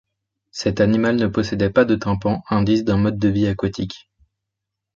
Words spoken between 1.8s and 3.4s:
de tympan, indice d'un mode de